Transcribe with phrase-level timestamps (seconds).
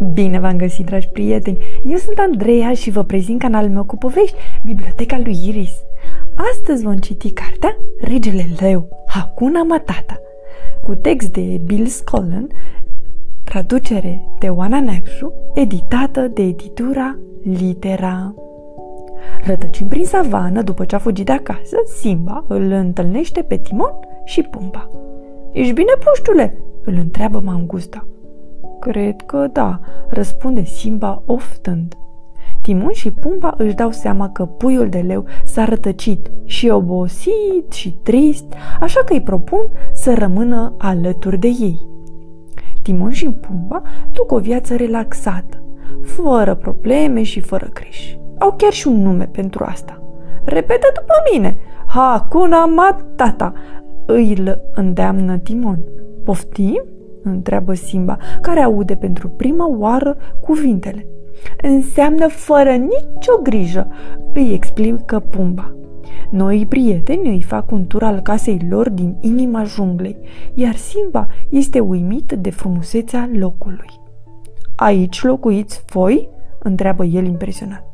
[0.00, 1.58] Bine v-am găsit, dragi prieteni!
[1.84, 5.82] Eu sunt Andreea și vă prezint canalul meu cu povești, Biblioteca lui Iris.
[6.34, 10.20] Astăzi vom citi cartea Regele Leu, Hakuna Matata,
[10.82, 12.48] cu text de Bill Scollen,
[13.44, 18.34] traducere de Oana Nepșu, editată de editura Litera.
[19.44, 23.92] Rătăcind prin savană, după ce a fugit de acasă, Simba îl întâlnește pe Timon
[24.24, 24.90] și Pumba.
[25.52, 28.06] Ești bine, puștule?" îl întreabă Mangusta.
[28.80, 31.94] Cred că da, răspunde Simba oftând.
[32.62, 37.92] Timon și Pumba își dau seama că puiul de leu s-a rătăcit și obosit și
[38.02, 38.44] trist,
[38.80, 41.86] așa că îi propun să rămână alături de ei.
[42.82, 45.62] Timon și Pumba duc o viață relaxată,
[46.02, 48.18] fără probleme și fără greși.
[48.38, 50.02] Au chiar și un nume pentru asta.
[50.44, 51.56] Repetă după mine!
[51.86, 53.52] Hakuna Matata!
[54.06, 54.42] Îi
[54.74, 55.78] îndeamnă Timon.
[56.24, 56.84] Poftim?
[57.22, 61.06] Întreabă Simba, care aude pentru prima oară cuvintele.
[61.62, 63.88] Înseamnă fără nicio grijă,
[64.34, 65.74] îi explică Pumba.
[66.30, 70.16] Noi prieteni îi fac un tur al casei lor din inima junglei,
[70.54, 73.90] iar Simba este uimit de frumusețea locului.
[74.76, 76.28] Aici locuiți voi?
[76.58, 77.84] întreabă el impresionat.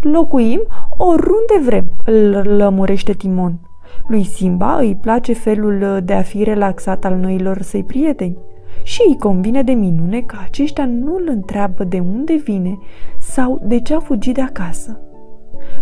[0.00, 0.60] Locuim
[0.96, 3.60] oriunde vrem, îl lămurește Timon.
[4.08, 8.36] Lui Simba îi place felul de a fi relaxat al noilor săi prieteni
[8.82, 12.78] și îi convine de minune că aceștia nu îl întreabă de unde vine
[13.18, 15.00] sau de ce a fugit de acasă.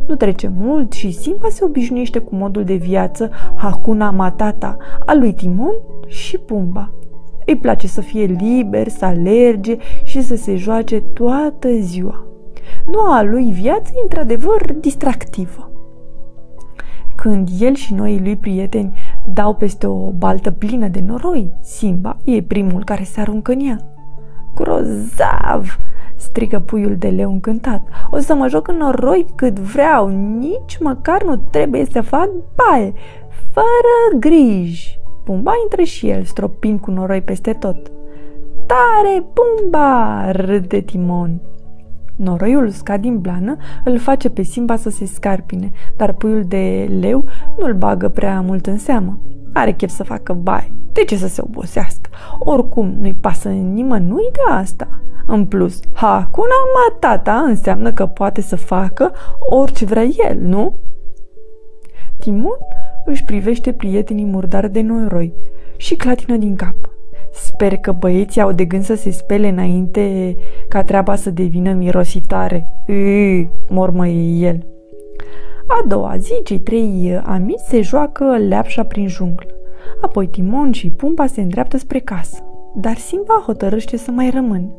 [0.07, 5.33] Nu trece mult și Simba se obișnuiește cu modul de viață Hakuna Matata al lui
[5.33, 5.75] Timon
[6.07, 6.93] și Pumba.
[7.47, 12.27] Îi place să fie liber, să alerge și să se joace toată ziua.
[12.87, 15.69] Noua lui viață e într-adevăr distractivă.
[17.17, 18.97] Când el și noi lui prieteni
[19.27, 23.79] dau peste o baltă plină de noroi, Simba e primul care se aruncă în ea.
[24.55, 25.79] Grozav!
[26.17, 27.83] strigă puiul de leu încântat.
[28.11, 30.09] O să mă joc în noroi cât vreau,
[30.39, 32.93] nici măcar nu trebuie să fac baie,
[33.53, 34.99] fără griji.
[35.25, 37.93] Pumba intră și el, stropind cu noroi peste tot.
[38.67, 40.31] Tare, Pumba!
[40.31, 41.41] râde Timon.
[42.17, 47.25] Noroiul uscat din blană îl face pe Simba să se scarpine, dar puiul de leu
[47.59, 49.19] nu-l bagă prea mult în seamă.
[49.53, 50.73] Are chef să facă bai.
[50.93, 52.11] De ce să se obosească?
[52.39, 54.89] Oricum, nu-i pasă nimănui de asta.
[55.27, 60.79] În plus, Hakuna Matata înseamnă că poate să facă orice vrea el, nu?
[62.19, 62.59] Timon
[63.05, 65.35] își privește prietenii murdari de noroi
[65.77, 66.94] și clatină din cap.
[67.35, 70.37] Sper că băieții au de gând să se spele înainte
[70.69, 72.69] ca treaba să devină mirositare.
[72.89, 74.67] Ii, mormăie el.
[75.67, 79.49] A doua zi, cei trei amici se joacă leapșa prin junglă.
[80.01, 82.45] Apoi Timon și Pumba se îndreaptă spre casă.
[82.75, 84.73] Dar Simba hotărăște să mai rămână.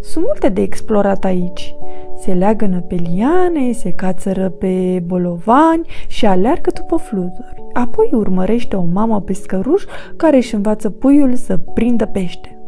[0.00, 1.74] Sunt multe de explorat aici.
[2.20, 7.64] Se leagănă pe liane, se cațără pe bolovani și aleargă după fluturi.
[7.72, 9.84] Apoi urmărește o mamă pescăruș
[10.16, 12.58] care își învață puiul să prindă pește.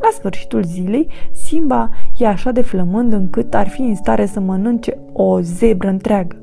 [0.00, 4.98] La sfârșitul zilei, Simba e așa de flămând încât ar fi în stare să mănânce
[5.12, 6.36] o zebră întreagă.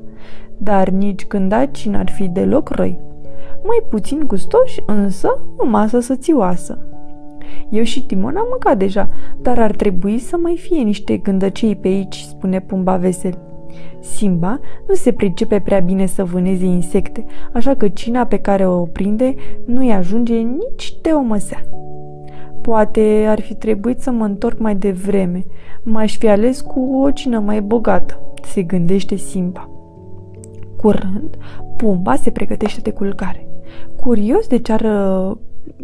[0.56, 3.00] Dar nici când aci n-ar fi deloc răi.
[3.64, 6.78] Mai puțin gustoși, însă o masă sățioasă.
[7.68, 9.08] Eu și Timon am mâncat deja,
[9.42, 13.38] dar ar trebui să mai fie niște gândăcei pe aici, spune Pumba vesel.
[14.00, 18.82] Simba nu se pricepe prea bine să vâneze insecte, așa că cina pe care o
[18.84, 21.64] prinde nu-i ajunge nici de o măsea.
[22.62, 25.44] Poate ar fi trebuit să mă întorc mai devreme.
[25.82, 29.70] M-aș fi ales cu o cină mai bogată, se gândește Simba.
[30.76, 31.36] Curând,
[31.76, 33.46] Pumba se pregătește de culcare.
[33.96, 35.36] Curios de ce ar uh,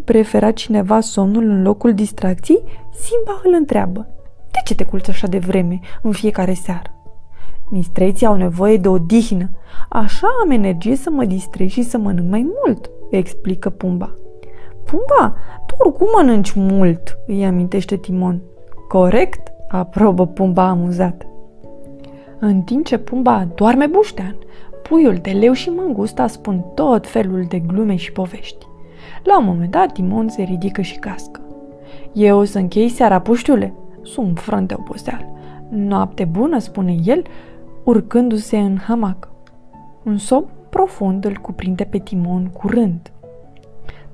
[0.05, 2.63] prefera cineva somnul în locul distracției,
[2.93, 4.07] Simba îl întreabă.
[4.51, 6.91] De ce te culci așa de vreme în fiecare seară?
[7.71, 9.51] Mistreții au nevoie de odihnă.
[9.89, 14.15] Așa am energie să mă distrez și să mănânc mai mult, explică Pumba.
[14.85, 15.37] Pumba,
[15.67, 18.43] tu oricum mănânci mult, îi amintește Timon.
[18.89, 21.27] Corect, aprobă Pumba amuzat.
[22.39, 24.37] În timp ce Pumba doarme buștean,
[24.83, 28.67] puiul de leu și mângusta spun tot felul de glume și povești.
[29.23, 31.41] La un moment dat, Timon se ridică și cască.
[32.13, 33.75] Eu o să închei seara, puștiule.
[34.03, 35.27] Sunt frânt de oboseală.
[35.69, 37.23] Noapte bună, spune el,
[37.85, 39.29] urcându-se în hamac.
[40.03, 43.13] Un somn profund îl cuprinde pe Timon curând.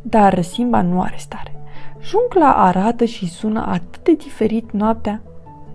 [0.03, 1.53] Dar Simba nu are stare.
[2.03, 5.21] Jungla arată și sună atât de diferit noaptea.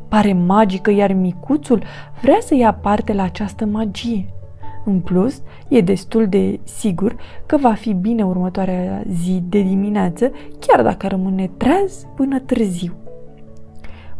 [0.07, 1.83] Pare magică, iar micuțul
[2.21, 4.32] vrea să ia parte la această magie.
[4.85, 7.15] În plus, e destul de sigur
[7.45, 12.93] că va fi bine următoarea zi de dimineață, chiar dacă rămâne treaz până târziu.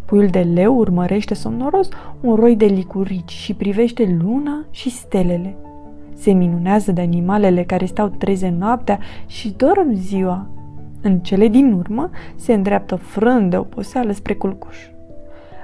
[0.06, 1.89] Puiul de leu urmărește somnoros
[2.21, 5.56] un roi de licurici și privește luna și stelele.
[6.13, 10.48] Se minunează de animalele care stau treze noaptea și dorm ziua.
[11.01, 14.77] În cele din urmă se îndreaptă frând de oboseală spre culcuș.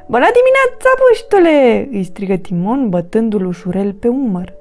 [0.07, 4.58] Bună dimineața, puștule!" îi strigă Timon, bătându-l ușurel pe umăr.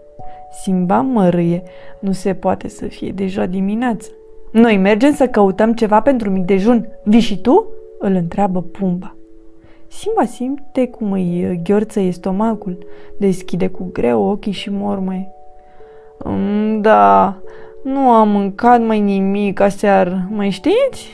[0.51, 1.63] Simba mărâie.
[2.01, 4.11] Nu se poate să fie deja dimineață.
[4.53, 6.89] Noi mergem să căutăm ceva pentru mic dejun.
[7.03, 7.67] Vii și tu?
[7.99, 9.17] Îl întreabă Pumba.
[9.89, 12.79] Simba simte cum îi gheorță stomacul,
[13.19, 15.33] deschide cu greu ochii și mormăie.
[16.25, 17.37] Mm, da,
[17.83, 21.11] nu am mâncat mai nimic aseară, mai știți?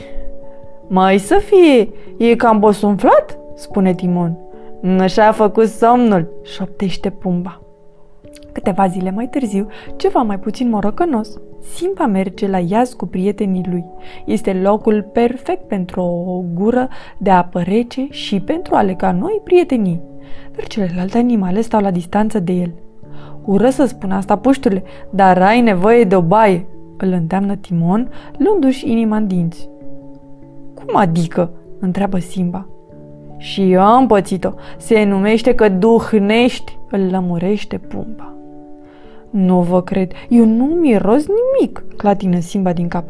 [0.87, 3.37] Mai să fie, e cam bosunflat?
[3.55, 4.37] spune Timon.
[4.99, 7.64] Așa a făcut somnul, șoptește Pumba.
[8.55, 11.37] Câteva zile mai târziu, ceva mai puțin morocănos,
[11.73, 13.85] Simba merge la iaz cu prietenii lui.
[14.25, 20.01] Este locul perfect pentru o gură de apă rece și pentru a lega noi prietenii.
[20.55, 22.73] Dar celelalte animale stau la distanță de el.
[23.45, 26.65] Ură să spun asta, puștule, dar ai nevoie de o baie,
[26.97, 29.69] îl îndeamnă Timon, luându-și inima în dinți.
[30.73, 31.51] Cum adică?
[31.79, 32.67] întreabă Simba.
[33.37, 34.49] Și eu am pățit-o.
[34.77, 38.34] Se numește că duhnești, îl lămurește Pumba.
[39.35, 43.03] Nu vă cred, eu nu miros nimic, clatină Simba din cap.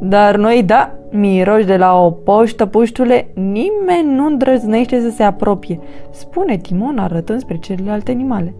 [0.00, 5.80] Dar noi, da, miroși de la o poștă, puștule, nimeni nu îndrăznește să se apropie,
[6.10, 8.54] spune Timon arătând spre celelalte animale.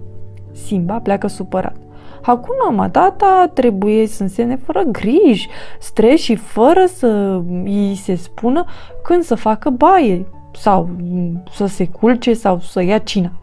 [0.52, 1.76] Simba pleacă supărat.
[2.22, 8.64] Hakuna Matata trebuie să însemne fără griji, stres și fără să îi se spună
[9.02, 10.88] când să facă baie sau
[11.52, 13.39] să se culce sau să ia cina.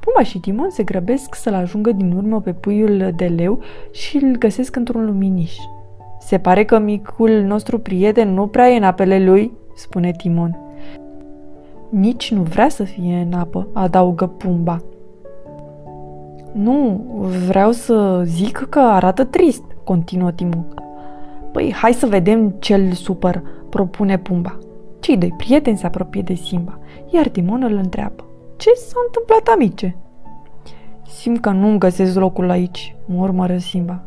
[0.00, 3.58] Puma și Timon se grăbesc să-l ajungă din urmă pe puiul de leu
[3.90, 5.54] și îl găsesc într-un luminiș.
[6.20, 10.58] Se pare că micul nostru prieten nu prea e în apele lui, spune Timon.
[11.90, 14.82] Nici nu vrea să fie în apă, adaugă Pumba.
[16.52, 17.04] Nu,
[17.46, 20.66] vreau să zic că arată trist, continuă Timon.
[21.52, 24.58] Păi, hai să vedem ce-l supăr, propune Pumba.
[25.00, 26.78] Cei doi prieteni se apropie de Simba,
[27.10, 28.24] iar Timon îl întreabă.
[28.60, 29.96] Ce s-a întâmplat, amice?
[31.06, 34.02] Simt că nu-mi găsesc locul aici, murmără Simba.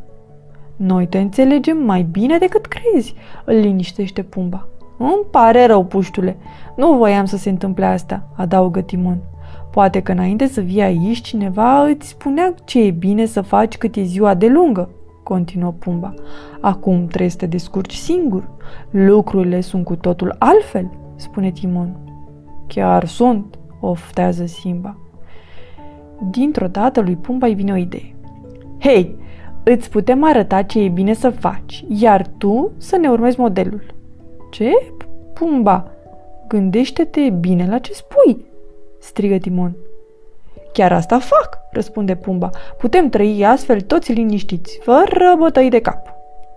[0.75, 3.15] Noi te înțelegem mai bine decât crezi,
[3.45, 4.67] îl liniștește Pumba.
[4.97, 6.37] Îmi pare rău, puștule.
[6.75, 9.17] Nu voiam să se întâmple asta, adaugă Timon.
[9.71, 13.95] Poate că înainte să vii aici, cineva îți spunea ce e bine să faci cât
[13.95, 14.89] e ziua de lungă,
[15.23, 16.13] continuă Pumba.
[16.61, 18.49] Acum trebuie să te descurci singur.
[18.89, 21.97] Lucrurile sunt cu totul altfel, spune Timon.
[22.67, 23.57] Chiar sunt,
[23.87, 24.97] oftează Simba.
[26.29, 28.15] Dintr-o dată lui Pumba îi vine o idee.
[28.79, 29.15] Hei,
[29.63, 33.83] îți putem arăta ce e bine să faci, iar tu să ne urmezi modelul.
[34.51, 34.71] Ce?
[35.33, 35.91] Pumba,
[36.47, 38.45] gândește-te bine la ce spui,
[38.99, 39.75] strigă Timon.
[40.73, 42.49] Chiar asta fac, răspunde Pumba.
[42.77, 46.13] Putem trăi astfel toți liniștiți, fără bătăi de cap.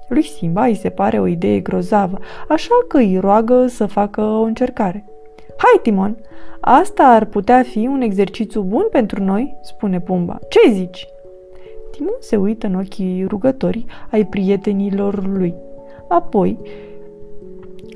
[0.09, 2.19] Lui Simba îi se pare o idee grozavă,
[2.49, 5.05] așa că îi roagă să facă o încercare.
[5.57, 6.17] Hai, Timon,
[6.61, 10.39] asta ar putea fi un exercițiu bun pentru noi, spune Pumba.
[10.49, 11.09] Ce zici?
[11.91, 15.55] Timon se uită în ochii rugătorii ai prietenilor lui.
[16.09, 16.59] Apoi,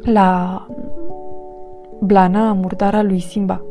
[0.05, 0.67] la
[2.01, 3.63] blana murdară a lui Simba.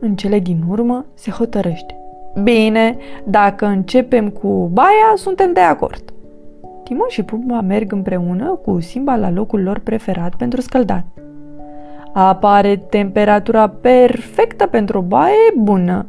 [0.00, 1.96] În cele din urmă se hotărăște.
[2.42, 6.12] Bine, dacă începem cu baia, suntem de acord.
[6.84, 11.04] Timon și Pumba merg împreună cu Simba la locul lor preferat pentru scăldat.
[12.12, 16.06] Apare temperatura perfectă pentru o baie bună.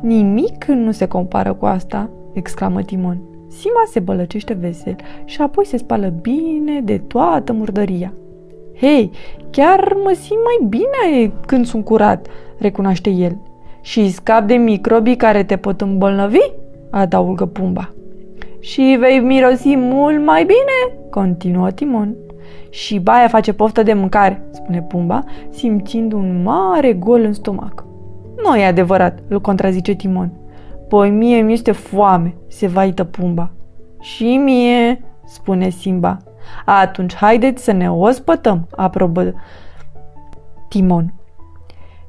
[0.00, 3.20] Nimic nu se compară cu asta, exclamă Timon.
[3.48, 8.12] Sima se bălăcește vesel și apoi se spală bine de toată murdăria.
[8.80, 9.10] Hei,
[9.50, 12.26] chiar mă simt mai bine când sunt curat,
[12.58, 13.38] recunoaște el.
[13.80, 16.50] Și scap de microbii care te pot îmbolnăvi?
[16.90, 17.90] adaugă Pumba.
[18.60, 22.16] Și vei mirosi mult mai bine, continuă Timon.
[22.70, 27.84] Și baia face poftă de mâncare, spune Pumba, simțind un mare gol în stomac.
[28.44, 30.32] Nu e adevărat, îl contrazice Timon.
[30.88, 33.50] Păi mie mi este foame, se vaită Pumba.
[34.00, 36.16] Și mie, spune Simba.
[36.64, 39.34] Atunci haideți să ne ospătăm, aprobă
[40.68, 41.14] Timon.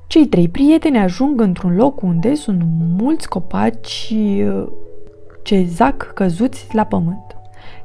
[0.08, 2.62] Cei trei prieteni ajung într-un loc unde sunt
[2.98, 4.68] mulți copaci uh,
[5.44, 7.37] ce zac căzuți la pământ.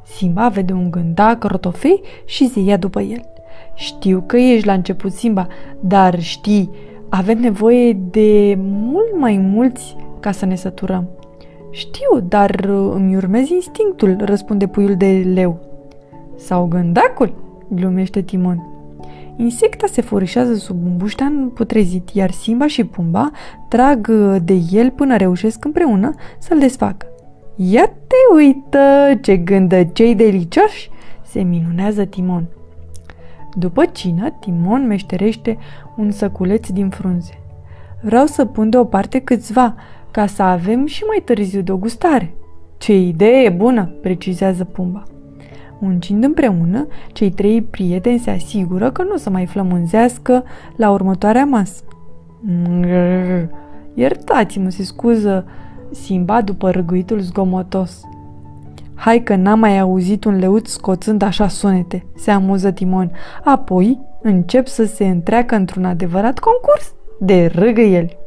[0.03, 3.21] Simba vede un gândac rotofei și se ia după el.
[3.73, 5.47] Știu că ești la început, Simba,
[5.79, 6.69] dar știi,
[7.09, 11.09] avem nevoie de mult mai mulți ca să ne săturăm.
[11.71, 15.59] Știu, dar uh, îmi urmez instinctul, răspunde puiul de leu.
[16.35, 17.35] Sau gândacul,
[17.67, 18.67] glumește Timon.
[19.35, 23.31] Insecta se furișează sub un buștean putrezit, iar Simba și Pumba
[23.67, 24.11] trag
[24.43, 27.12] de el până reușesc împreună să-l desfacă.
[27.55, 28.79] Ia te uită,
[29.21, 30.89] ce gândăcei delicioși!
[31.25, 32.45] se minunează Timon.
[33.53, 35.57] După cină, Timon meșterește
[35.97, 37.39] un săculeț din frunze.
[38.01, 39.75] Vreau să pun deoparte câțiva,
[40.11, 42.33] ca să avem și mai târziu de o gustare.
[42.77, 45.03] Ce idee bună, precizează Pumba.
[45.79, 50.43] Muncind împreună, cei trei prieteni se asigură că nu o să mai flămânzească
[50.75, 51.83] la următoarea masă.
[53.93, 55.45] Iertați-mă, se scuză
[55.93, 58.01] Simba după răguitul zgomotos.
[58.95, 63.11] Hai că n-am mai auzit un leuț scoțând așa sunete, se amuză Timon.
[63.43, 68.17] Apoi încep să se întreacă într-un adevărat concurs de râgă el.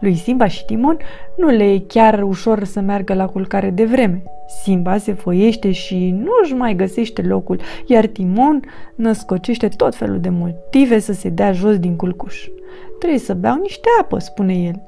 [0.00, 0.98] Lui Simba și Timon
[1.36, 4.22] nu le e chiar ușor să meargă la culcare de vreme.
[4.62, 8.60] Simba se foiește și nu își mai găsește locul, iar Timon
[8.94, 12.48] născocește tot felul de motive să se dea jos din culcuș.
[12.98, 14.82] Trebuie să beau niște apă, spune el.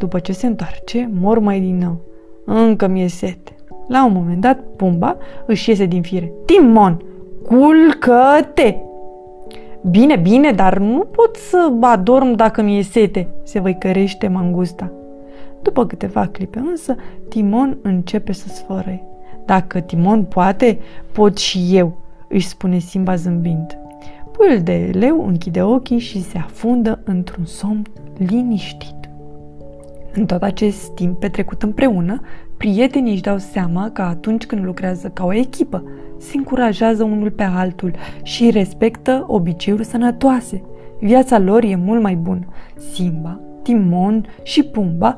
[0.00, 2.00] După ce se întoarce, mor mai din nou.
[2.44, 3.56] Încă mi-e sete.
[3.88, 5.16] La un moment dat, Pumba
[5.46, 6.32] își iese din fire.
[6.44, 7.02] Timon,
[7.46, 8.76] culcă-te!
[9.90, 14.92] Bine, bine, dar nu pot să adorm dacă mi-e sete, se văicărește mangusta.
[15.62, 16.96] După câteva clipe însă,
[17.28, 19.04] Timon începe să sfărăie.
[19.44, 20.78] Dacă Timon poate,
[21.12, 23.78] pot și eu, își spune Simba zâmbind.
[24.32, 27.82] Puiul de leu închide ochii și se afundă într-un somn
[28.16, 28.99] liniștit.
[30.14, 32.20] În tot acest timp petrecut împreună,
[32.56, 35.84] prietenii își dau seama că atunci când lucrează ca o echipă,
[36.18, 40.62] se încurajează unul pe altul și respectă obiceiuri sănătoase.
[41.00, 42.46] Viața lor e mult mai bună.
[42.92, 45.16] Simba, Timon și Pumba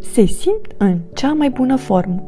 [0.00, 2.22] se simt în cea mai bună formă.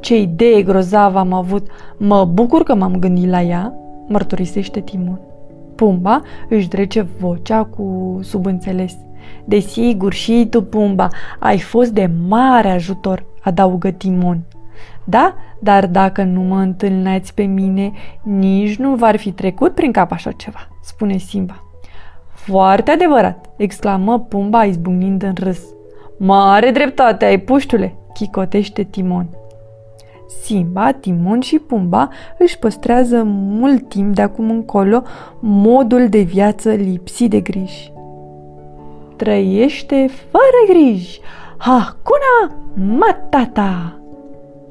[0.00, 1.66] Ce idee grozavă am avut!
[1.96, 3.74] Mă bucur că m-am gândit la ea,
[4.08, 5.20] mărturisește Timon.
[5.82, 8.96] Pumba își drece vocea cu subînțeles.
[9.44, 11.08] Desigur, și tu, Pumba,
[11.38, 14.40] ai fost de mare ajutor, adaugă Timon.
[15.04, 20.12] Da, dar dacă nu mă întâlneți pe mine, nici nu v-ar fi trecut prin cap
[20.12, 21.62] așa ceva, spune Simba.
[22.32, 25.60] Foarte adevărat, exclamă Pumba izbucnind în râs.
[26.18, 29.28] Mare dreptate ai, puștule, chicotește Timon.
[30.40, 32.08] Simba, Timon și Pumba
[32.38, 35.02] își păstrează mult timp de acum încolo
[35.40, 37.92] modul de viață lipsit de griji.
[39.16, 41.20] Trăiește fără griji!
[41.56, 44.00] Hakuna Matata!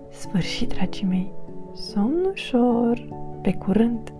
[0.09, 1.33] Sfârșit, dragii mei!
[1.73, 3.07] Somn ușor!
[3.41, 4.13] Pe curând!